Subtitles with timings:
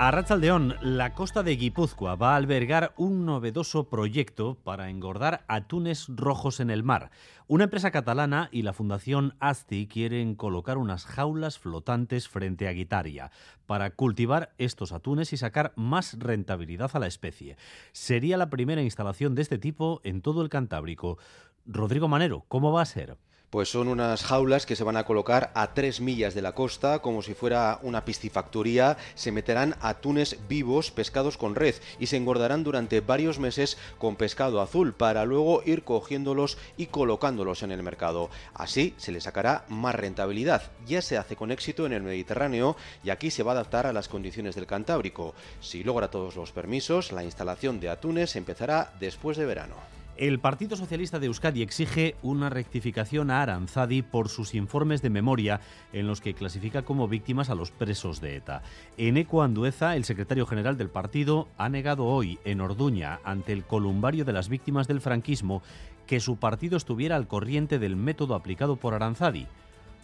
[0.00, 6.06] A Ratzaldeón, la costa de Guipúzcoa va a albergar un novedoso proyecto para engordar atunes
[6.06, 7.10] rojos en el mar.
[7.48, 13.32] Una empresa catalana y la Fundación ASTI quieren colocar unas jaulas flotantes frente a Guitaria
[13.66, 17.56] para cultivar estos atunes y sacar más rentabilidad a la especie.
[17.90, 21.18] Sería la primera instalación de este tipo en todo el Cantábrico.
[21.66, 23.16] Rodrigo Manero, ¿cómo va a ser?
[23.50, 26.98] Pues son unas jaulas que se van a colocar a tres millas de la costa,
[26.98, 28.98] como si fuera una piscifactoría.
[29.14, 34.60] Se meterán atunes vivos pescados con red y se engordarán durante varios meses con pescado
[34.60, 38.28] azul para luego ir cogiéndolos y colocándolos en el mercado.
[38.52, 40.70] Así se le sacará más rentabilidad.
[40.86, 43.94] Ya se hace con éxito en el Mediterráneo y aquí se va a adaptar a
[43.94, 45.34] las condiciones del Cantábrico.
[45.62, 49.97] Si logra todos los permisos, la instalación de atunes empezará después de verano.
[50.18, 55.60] El Partido Socialista de Euskadi exige una rectificación a Aranzadi por sus informes de memoria
[55.92, 58.62] en los que clasifica como víctimas a los presos de ETA.
[58.96, 64.24] Eneco Andueza, el secretario general del partido, ha negado hoy en Orduña, ante el columbario
[64.24, 65.62] de las víctimas del franquismo,
[66.08, 69.46] que su partido estuviera al corriente del método aplicado por Aranzadi,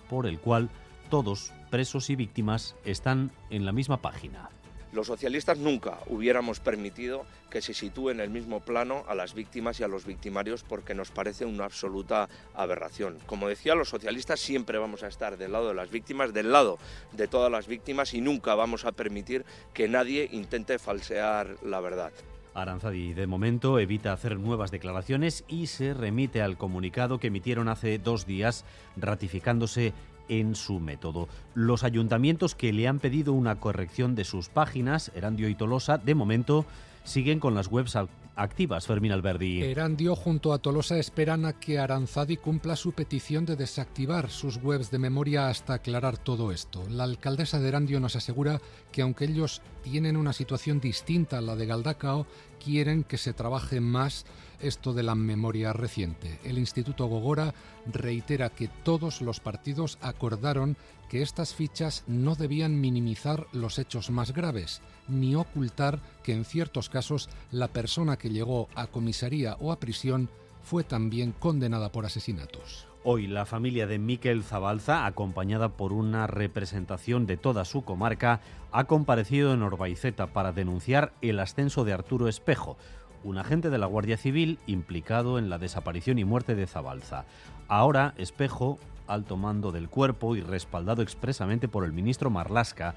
[0.08, 0.70] por el cual
[1.10, 4.48] todos, presos y víctimas, están en la misma página.
[4.94, 9.80] Los socialistas nunca hubiéramos permitido que se sitúe en el mismo plano a las víctimas
[9.80, 13.18] y a los victimarios porque nos parece una absoluta aberración.
[13.26, 16.78] Como decía, los socialistas siempre vamos a estar del lado de las víctimas, del lado
[17.10, 22.12] de todas las víctimas y nunca vamos a permitir que nadie intente falsear la verdad.
[22.54, 27.98] Aranzadi de momento evita hacer nuevas declaraciones y se remite al comunicado que emitieron hace
[27.98, 28.64] dos días
[28.96, 29.92] ratificándose
[30.28, 31.28] en su método.
[31.54, 36.14] Los ayuntamientos que le han pedido una corrección de sus páginas, Erandio y Tolosa, de
[36.14, 36.64] momento
[37.04, 37.96] siguen con las webs
[38.36, 39.62] activas, Fermín Alberdi.
[39.62, 44.90] Erandio junto a Tolosa esperan a que Aranzadi cumpla su petición de desactivar sus webs
[44.90, 46.84] de memoria hasta aclarar todo esto.
[46.88, 51.56] La alcaldesa de Erandio nos asegura que aunque ellos tienen una situación distinta a la
[51.56, 54.24] de Galdacao, quieren que se trabaje más
[54.60, 56.38] esto de la memoria reciente.
[56.44, 57.54] El Instituto Gogora
[57.86, 60.76] reitera que todos los partidos acordaron
[61.08, 66.88] que estas fichas no debían minimizar los hechos más graves, ni ocultar que en ciertos
[66.88, 70.30] casos la persona que llegó a comisaría o a prisión
[70.62, 72.93] fue también condenada por asesinatos.
[73.06, 78.40] Hoy la familia de Miquel Zabalza, acompañada por una representación de toda su comarca,
[78.72, 82.78] ha comparecido en Orbaiceta para denunciar el ascenso de Arturo Espejo,
[83.22, 87.26] un agente de la Guardia Civil implicado en la desaparición y muerte de Zabalza.
[87.68, 92.94] Ahora, Espejo, alto mando del cuerpo y respaldado expresamente por el ministro Marlasca,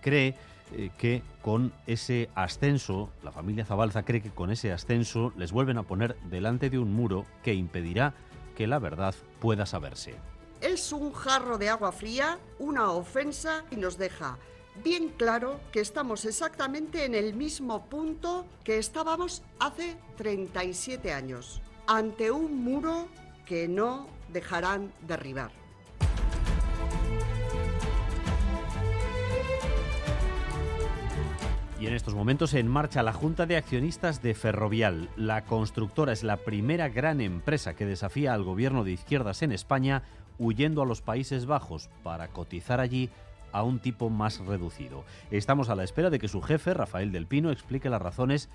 [0.00, 0.36] cree
[0.76, 5.78] eh, que con ese ascenso, la familia Zabalza cree que con ese ascenso les vuelven
[5.78, 8.14] a poner delante de un muro que impedirá
[8.60, 10.16] que la verdad pueda saberse.
[10.60, 14.36] Es un jarro de agua fría, una ofensa y nos deja
[14.84, 22.30] bien claro que estamos exactamente en el mismo punto que estábamos hace 37 años, ante
[22.30, 23.08] un muro
[23.46, 25.59] que no dejarán derribar.
[31.90, 35.08] En estos momentos en marcha la Junta de Accionistas de Ferrovial.
[35.16, 40.04] La constructora es la primera gran empresa que desafía al gobierno de izquierdas en España
[40.38, 43.10] huyendo a los Países Bajos para cotizar allí
[43.50, 45.02] a un tipo más reducido.
[45.32, 48.48] Estamos a la espera de que su jefe, Rafael del Pino, explique las razones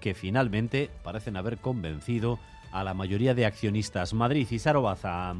[0.00, 2.38] que finalmente parecen haber convencido
[2.70, 4.14] a la mayoría de accionistas.
[4.14, 5.34] Madrid y Sarobaza.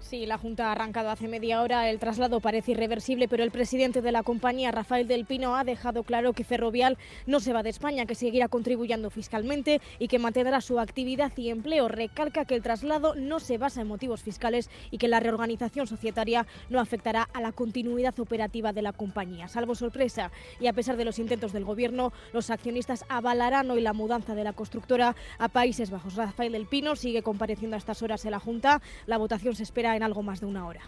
[0.00, 1.90] Sí, la Junta ha arrancado hace media hora.
[1.90, 6.02] El traslado parece irreversible, pero el presidente de la compañía, Rafael del Pino, ha dejado
[6.02, 10.62] claro que Ferrovial no se va de España, que seguirá contribuyendo fiscalmente y que mantendrá
[10.62, 11.88] su actividad y empleo.
[11.88, 16.46] Recalca que el traslado no se basa en motivos fiscales y que la reorganización societaria
[16.70, 19.48] no afectará a la continuidad operativa de la compañía.
[19.48, 23.92] Salvo sorpresa y a pesar de los intentos del Gobierno, los accionistas avalarán hoy la
[23.92, 26.14] mudanza de la constructora a Países Bajos.
[26.14, 28.80] Rafael del Pino sigue compareciendo a estas horas en la Junta.
[29.06, 30.80] La votación se espera en algo más de una hora.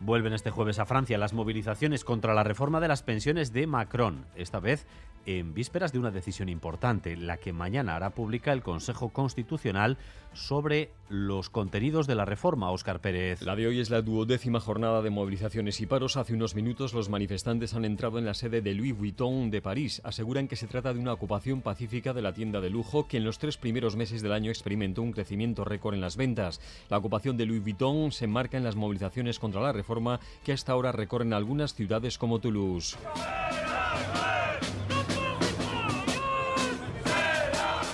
[0.00, 4.26] Vuelven este jueves a Francia las movilizaciones contra la reforma de las pensiones de Macron,
[4.34, 4.86] esta vez
[5.26, 9.98] en vísperas de una decisión importante, la que mañana hará pública el Consejo Constitucional
[10.32, 13.42] sobre los contenidos de la reforma, Óscar Pérez.
[13.42, 16.16] La de hoy es la duodécima jornada de movilizaciones y paros.
[16.16, 20.00] Hace unos minutos los manifestantes han entrado en la sede de Louis Vuitton de París.
[20.04, 23.24] Aseguran que se trata de una ocupación pacífica de la tienda de lujo que en
[23.24, 26.60] los tres primeros meses del año experimentó un crecimiento récord en las ventas.
[26.90, 30.72] La ocupación de Louis Vuitton se enmarca en las movilizaciones contra la reforma que hasta
[30.72, 32.96] ahora recorren algunas ciudades como Toulouse.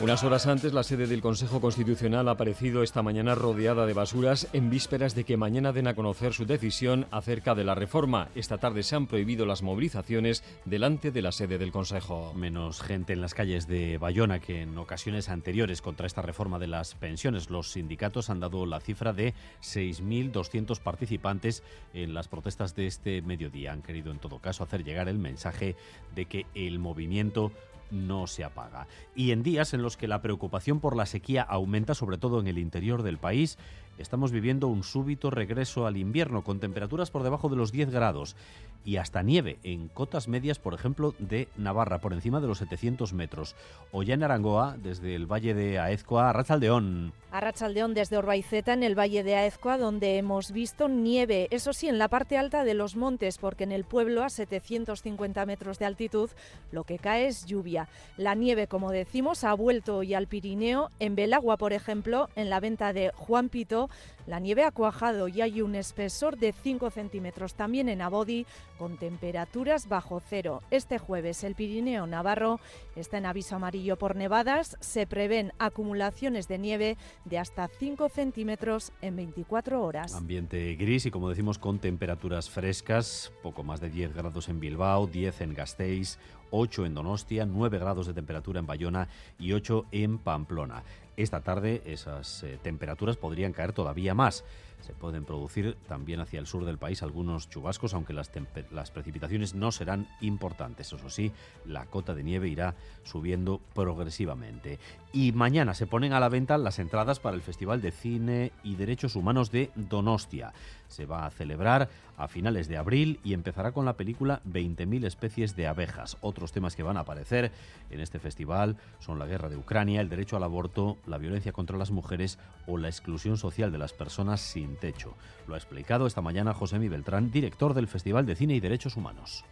[0.01, 4.49] Unas horas antes, la sede del Consejo Constitucional ha aparecido esta mañana rodeada de basuras
[4.55, 8.29] en vísperas de que mañana den a conocer su decisión acerca de la reforma.
[8.35, 12.33] Esta tarde se han prohibido las movilizaciones delante de la sede del Consejo.
[12.33, 16.69] Menos gente en las calles de Bayona que en ocasiones anteriores contra esta reforma de
[16.69, 17.51] las pensiones.
[17.51, 21.63] Los sindicatos han dado la cifra de 6.200 participantes
[21.93, 23.73] en las protestas de este mediodía.
[23.73, 25.77] Han querido en todo caso hacer llegar el mensaje
[26.15, 27.53] de que el movimiento
[27.91, 28.87] no se apaga.
[29.15, 32.47] Y en días en los que la preocupación por la sequía aumenta, sobre todo en
[32.47, 33.59] el interior del país,
[33.99, 38.37] estamos viviendo un súbito regreso al invierno con temperaturas por debajo de los 10 grados
[38.85, 43.13] y hasta nieve en cotas medias, por ejemplo, de Navarra, por encima de los 700
[43.13, 43.55] metros.
[43.93, 47.13] O ya en Arangoa, desde el valle de Aezcoa, a Rachaldeón.
[47.31, 51.89] A Rachaldeón desde Orbaiceta, en el valle de Aezcoa, donde hemos visto nieve, eso sí,
[51.89, 55.85] en la parte alta de los montes, porque en el pueblo, a 750 metros de
[55.85, 56.31] altitud,
[56.73, 57.80] lo que cae es lluvia.
[58.17, 60.91] La nieve, como decimos, ha vuelto hoy al Pirineo.
[60.99, 63.89] En Belagua, por ejemplo, en la venta de Juan Pito,
[64.27, 67.55] la nieve ha cuajado y hay un espesor de 5 centímetros.
[67.55, 68.47] También en Abodi,
[68.79, 70.63] con temperaturas bajo cero.
[70.71, 72.61] Este jueves el Pirineo Navarro
[72.97, 74.77] está en aviso amarillo por nevadas.
[74.81, 80.15] Se prevén acumulaciones de nieve de hasta 5 centímetros en 24 horas.
[80.15, 85.07] Ambiente gris y como decimos con temperaturas frescas, poco más de 10 grados en Bilbao,
[85.07, 86.19] 10 en Gasteiz,
[86.51, 89.09] 8 en Donostia, 9 grados de temperatura en Bayona
[89.39, 90.83] y 8 en Pamplona.
[91.21, 94.43] Esta tarde esas eh, temperaturas podrían caer todavía más.
[94.81, 98.31] Se pueden producir también hacia el sur del país algunos chubascos, aunque las,
[98.71, 100.93] las, precipitaciones no serán importantes.
[100.95, 101.33] Eso sí,
[101.67, 104.79] la cota de nieve irá subiendo progresivamente.
[105.13, 108.77] Y mañana se ponen a la venta las entradas para el Festival de Cine y
[108.77, 110.55] Derechos Humanos de Donostia.
[110.89, 115.57] Se va a celebrar a finales de abril y empezará con la película 20.000 especies
[115.57, 116.17] de abejas.
[116.21, 117.51] Otros temas que van a aparecer
[117.91, 121.77] en este festival son la guerra de Ucrania, el derecho al aborto, la violencia contra
[121.77, 125.15] las mujeres o la exclusión social de las personas sin techo.
[125.47, 128.97] Lo ha explicado esta mañana José Mi Beltrán, director del Festival de Cine y Derechos
[128.97, 129.45] Humanos.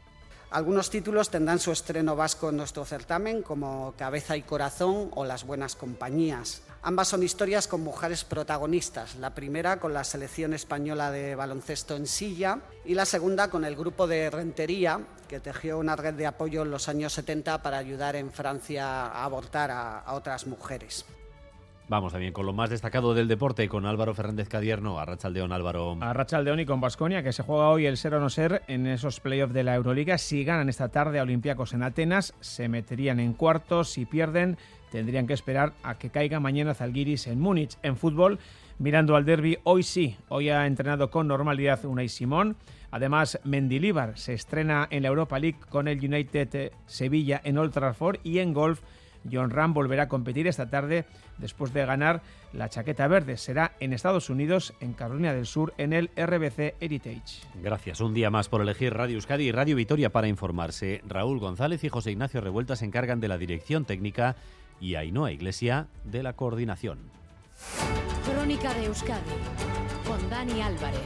[0.50, 5.44] Algunos títulos tendrán su estreno vasco en nuestro certamen, como Cabeza y Corazón o Las
[5.44, 6.62] Buenas Compañías.
[6.80, 12.06] Ambas son historias con mujeres protagonistas, la primera con la selección española de baloncesto en
[12.06, 16.62] silla y la segunda con el grupo de Rentería, que tejió una red de apoyo
[16.62, 21.04] en los años 70 para ayudar en Francia a abortar a, a otras mujeres.
[21.88, 25.96] Vamos también con lo más destacado del deporte, con Álvaro Fernández Cadierno, a Rachaldeón Álvaro.
[26.02, 28.86] A Rachaldeón y con Basconia, que se juega hoy el ser o no ser en
[28.86, 30.18] esos playoffs de la Euroliga.
[30.18, 33.88] Si ganan esta tarde a Olympiacos en Atenas, se meterían en cuartos.
[33.88, 34.58] Si pierden,
[34.90, 37.78] tendrían que esperar a que caiga mañana Zalgiris en Múnich.
[37.82, 38.38] En fútbol,
[38.78, 42.56] mirando al derby, hoy sí, hoy ha entrenado con normalidad Unai Simón.
[42.90, 47.72] Además, Mendilibar se estrena en la Europa League con el United Sevilla en Old
[48.24, 48.82] y en golf
[49.30, 51.04] John Ram volverá a competir esta tarde
[51.38, 52.22] después de ganar
[52.52, 53.36] la chaqueta verde.
[53.36, 57.42] Será en Estados Unidos, en Carolina del Sur, en el RBC Heritage.
[57.62, 58.00] Gracias.
[58.00, 61.02] Un día más por elegir Radio Euskadi y Radio Vitoria para informarse.
[61.06, 64.36] Raúl González y José Ignacio Revuelta se encargan de la dirección técnica
[64.80, 66.98] y Ainhoa Iglesia de la coordinación.
[68.24, 69.20] Crónica de Euskadi
[70.06, 71.00] con Dani Álvarez.